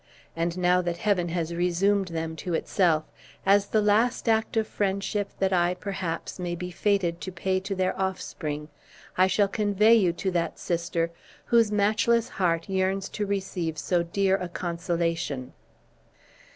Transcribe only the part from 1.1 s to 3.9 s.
has resumed them to itself, as the